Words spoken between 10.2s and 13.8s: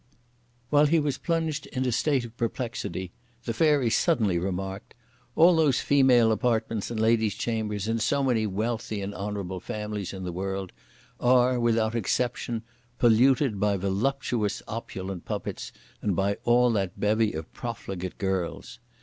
the world are, without exception, polluted by